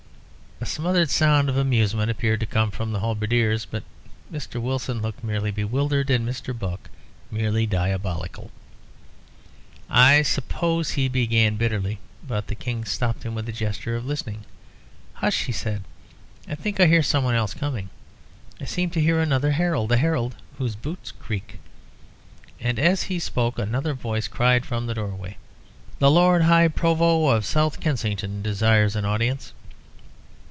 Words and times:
A 0.59 0.65
smothered 0.67 1.09
sound 1.09 1.49
of 1.49 1.57
amusement 1.57 2.11
appeared 2.11 2.39
to 2.41 2.45
come 2.45 2.69
from 2.69 2.91
the 2.91 2.99
halberdiers, 2.99 3.65
but 3.65 3.81
Mr. 4.31 4.61
Wilson 4.61 5.01
looked 5.01 5.23
merely 5.23 5.49
bewildered, 5.49 6.11
and 6.11 6.23
Mr. 6.23 6.57
Buck 6.57 6.87
merely 7.31 7.65
diabolical. 7.65 8.51
"I 9.89 10.21
suppose," 10.21 10.91
he 10.91 11.07
began 11.07 11.55
bitterly, 11.55 11.97
but 12.27 12.45
the 12.45 12.53
King 12.53 12.85
stopped 12.85 13.23
him 13.23 13.33
with 13.33 13.49
a 13.49 13.51
gesture 13.51 13.95
of 13.95 14.05
listening. 14.05 14.43
"Hush," 15.13 15.45
he 15.45 15.51
said, 15.51 15.83
"I 16.47 16.53
think 16.53 16.79
I 16.79 16.85
hear 16.85 17.01
some 17.01 17.23
one 17.23 17.33
else 17.33 17.55
coming. 17.55 17.89
I 18.59 18.65
seem 18.65 18.91
to 18.91 19.01
hear 19.01 19.19
another 19.19 19.53
herald, 19.53 19.91
a 19.91 19.97
herald 19.97 20.35
whose 20.59 20.75
boots 20.75 21.09
creak." 21.11 21.59
As 22.61 23.01
he 23.03 23.17
spoke 23.17 23.57
another 23.57 23.95
voice 23.95 24.27
cried 24.27 24.63
from 24.67 24.85
the 24.85 24.93
doorway 24.93 25.37
"The 25.97 26.11
Lord 26.11 26.43
High 26.43 26.67
Provost 26.67 27.33
of 27.35 27.45
South 27.47 27.79
Kensington 27.79 28.43
desires 28.43 28.95
an 28.95 29.05
audience." 29.05 29.53